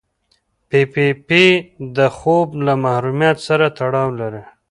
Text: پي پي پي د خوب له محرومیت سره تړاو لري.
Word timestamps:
پي 0.69 0.81
پي 0.93 1.07
پي 1.27 1.43
د 1.97 1.97
خوب 2.17 2.47
له 2.65 2.73
محرومیت 2.85 3.37
سره 3.47 3.65
تړاو 3.77 4.09
لري. 4.19 4.43